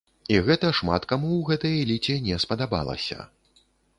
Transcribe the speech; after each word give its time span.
І 0.35 0.37
гэта 0.45 0.69
шмат 0.77 1.03
каму 1.11 1.27
ў 1.35 1.41
гэтай 1.51 1.75
эліце 1.83 2.15
не 2.31 2.39
спадабалася. 2.45 3.19